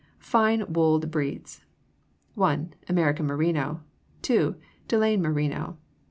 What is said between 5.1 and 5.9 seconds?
Merino.